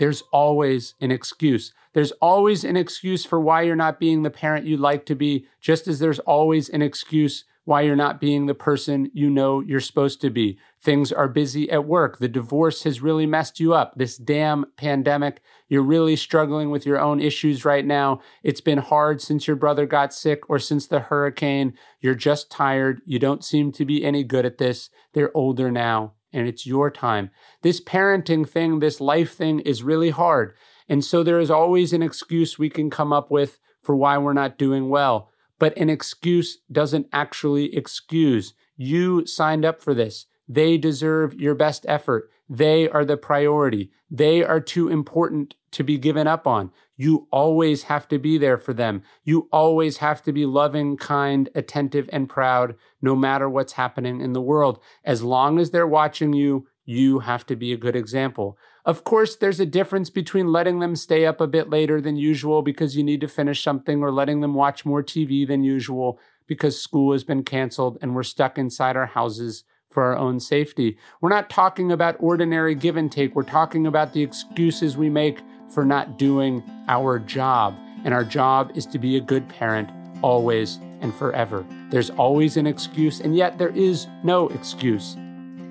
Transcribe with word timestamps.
There's 0.00 0.22
always 0.32 0.94
an 1.02 1.10
excuse. 1.10 1.74
There's 1.92 2.12
always 2.22 2.64
an 2.64 2.74
excuse 2.74 3.26
for 3.26 3.38
why 3.38 3.62
you're 3.62 3.76
not 3.76 4.00
being 4.00 4.22
the 4.22 4.30
parent 4.30 4.64
you'd 4.64 4.80
like 4.80 5.04
to 5.04 5.14
be, 5.14 5.46
just 5.60 5.86
as 5.86 5.98
there's 5.98 6.20
always 6.20 6.70
an 6.70 6.80
excuse 6.80 7.44
why 7.66 7.82
you're 7.82 7.94
not 7.94 8.18
being 8.18 8.46
the 8.46 8.54
person 8.54 9.10
you 9.12 9.28
know 9.28 9.60
you're 9.60 9.78
supposed 9.78 10.22
to 10.22 10.30
be. 10.30 10.58
Things 10.80 11.12
are 11.12 11.28
busy 11.28 11.70
at 11.70 11.84
work. 11.84 12.18
The 12.18 12.28
divorce 12.28 12.84
has 12.84 13.02
really 13.02 13.26
messed 13.26 13.60
you 13.60 13.74
up. 13.74 13.92
This 13.94 14.16
damn 14.16 14.64
pandemic, 14.78 15.42
you're 15.68 15.82
really 15.82 16.16
struggling 16.16 16.70
with 16.70 16.86
your 16.86 16.98
own 16.98 17.20
issues 17.20 17.66
right 17.66 17.84
now. 17.84 18.22
It's 18.42 18.62
been 18.62 18.78
hard 18.78 19.20
since 19.20 19.46
your 19.46 19.56
brother 19.56 19.84
got 19.84 20.14
sick 20.14 20.48
or 20.48 20.58
since 20.58 20.86
the 20.86 21.00
hurricane. 21.00 21.74
You're 22.00 22.14
just 22.14 22.50
tired. 22.50 23.02
You 23.04 23.18
don't 23.18 23.44
seem 23.44 23.70
to 23.72 23.84
be 23.84 24.02
any 24.02 24.24
good 24.24 24.46
at 24.46 24.56
this. 24.56 24.88
They're 25.12 25.36
older 25.36 25.70
now 25.70 26.14
and 26.32 26.46
it's 26.46 26.66
your 26.66 26.90
time. 26.90 27.30
This 27.62 27.80
parenting 27.80 28.48
thing, 28.48 28.78
this 28.78 29.00
life 29.00 29.34
thing 29.34 29.60
is 29.60 29.82
really 29.82 30.10
hard. 30.10 30.54
And 30.88 31.04
so 31.04 31.22
there 31.22 31.40
is 31.40 31.50
always 31.50 31.92
an 31.92 32.02
excuse 32.02 32.58
we 32.58 32.70
can 32.70 32.90
come 32.90 33.12
up 33.12 33.30
with 33.30 33.58
for 33.82 33.94
why 33.96 34.18
we're 34.18 34.32
not 34.32 34.58
doing 34.58 34.88
well. 34.88 35.30
But 35.58 35.76
an 35.76 35.90
excuse 35.90 36.58
doesn't 36.70 37.06
actually 37.12 37.74
excuse. 37.76 38.54
You 38.76 39.26
signed 39.26 39.64
up 39.64 39.82
for 39.82 39.94
this. 39.94 40.26
They 40.50 40.78
deserve 40.78 41.34
your 41.34 41.54
best 41.54 41.86
effort. 41.88 42.28
They 42.48 42.88
are 42.88 43.04
the 43.04 43.16
priority. 43.16 43.92
They 44.10 44.42
are 44.42 44.58
too 44.58 44.88
important 44.88 45.54
to 45.70 45.84
be 45.84 45.96
given 45.96 46.26
up 46.26 46.44
on. 46.44 46.72
You 46.96 47.28
always 47.30 47.84
have 47.84 48.08
to 48.08 48.18
be 48.18 48.36
there 48.36 48.58
for 48.58 48.74
them. 48.74 49.04
You 49.22 49.48
always 49.52 49.98
have 49.98 50.22
to 50.22 50.32
be 50.32 50.46
loving, 50.46 50.96
kind, 50.96 51.48
attentive, 51.54 52.10
and 52.12 52.28
proud, 52.28 52.74
no 53.00 53.14
matter 53.14 53.48
what's 53.48 53.74
happening 53.74 54.20
in 54.20 54.32
the 54.32 54.40
world. 54.40 54.80
As 55.04 55.22
long 55.22 55.60
as 55.60 55.70
they're 55.70 55.86
watching 55.86 56.32
you, 56.32 56.66
you 56.84 57.20
have 57.20 57.46
to 57.46 57.54
be 57.54 57.72
a 57.72 57.76
good 57.76 57.94
example. 57.94 58.58
Of 58.84 59.04
course, 59.04 59.36
there's 59.36 59.60
a 59.60 59.66
difference 59.66 60.10
between 60.10 60.50
letting 60.50 60.80
them 60.80 60.96
stay 60.96 61.26
up 61.26 61.40
a 61.40 61.46
bit 61.46 61.70
later 61.70 62.00
than 62.00 62.16
usual 62.16 62.62
because 62.62 62.96
you 62.96 63.04
need 63.04 63.20
to 63.20 63.28
finish 63.28 63.62
something 63.62 64.02
or 64.02 64.10
letting 64.10 64.40
them 64.40 64.54
watch 64.54 64.84
more 64.84 65.04
TV 65.04 65.46
than 65.46 65.62
usual 65.62 66.18
because 66.48 66.82
school 66.82 67.12
has 67.12 67.22
been 67.22 67.44
canceled 67.44 67.98
and 68.02 68.16
we're 68.16 68.24
stuck 68.24 68.58
inside 68.58 68.96
our 68.96 69.06
houses 69.06 69.62
for 69.90 70.04
our 70.04 70.16
own 70.16 70.40
safety. 70.40 70.96
We're 71.20 71.30
not 71.30 71.50
talking 71.50 71.92
about 71.92 72.16
ordinary 72.18 72.74
give 72.74 72.96
and 72.96 73.10
take. 73.10 73.34
We're 73.34 73.42
talking 73.42 73.86
about 73.86 74.12
the 74.12 74.22
excuses 74.22 74.96
we 74.96 75.10
make 75.10 75.40
for 75.68 75.84
not 75.84 76.18
doing 76.18 76.62
our 76.88 77.18
job. 77.18 77.76
And 78.04 78.14
our 78.14 78.24
job 78.24 78.72
is 78.74 78.86
to 78.86 78.98
be 78.98 79.16
a 79.16 79.20
good 79.20 79.48
parent 79.48 79.90
always 80.22 80.78
and 81.00 81.14
forever. 81.14 81.66
There's 81.90 82.10
always 82.10 82.56
an 82.56 82.66
excuse, 82.66 83.20
and 83.20 83.36
yet 83.36 83.58
there 83.58 83.74
is 83.76 84.06
no 84.22 84.48
excuse. 84.48 85.16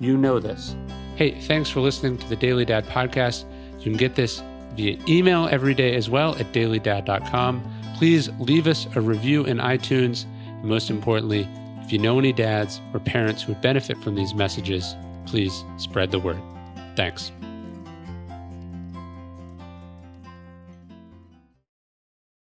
You 0.00 0.16
know 0.16 0.38
this. 0.38 0.76
Hey, 1.16 1.40
thanks 1.40 1.70
for 1.70 1.80
listening 1.80 2.18
to 2.18 2.28
the 2.28 2.36
Daily 2.36 2.64
Dad 2.64 2.84
podcast. 2.86 3.44
You 3.78 3.84
can 3.84 3.96
get 3.96 4.14
this 4.14 4.42
via 4.74 4.98
email 5.08 5.48
every 5.50 5.74
day 5.74 5.94
as 5.94 6.10
well 6.10 6.34
at 6.36 6.52
dailydad.com. 6.52 7.62
Please 7.96 8.30
leave 8.38 8.66
us 8.66 8.86
a 8.96 9.00
review 9.00 9.44
in 9.44 9.58
iTunes. 9.58 10.24
And 10.46 10.64
most 10.64 10.90
importantly, 10.90 11.48
if 11.84 11.92
you 11.92 11.98
know 11.98 12.18
any 12.18 12.32
dads 12.32 12.80
or 12.94 13.00
parents 13.00 13.42
who 13.42 13.52
would 13.52 13.62
benefit 13.62 13.98
from 14.02 14.14
these 14.14 14.34
messages, 14.34 14.96
please 15.26 15.64
spread 15.76 16.10
the 16.10 16.18
word. 16.18 16.40
Thanks. 16.96 17.32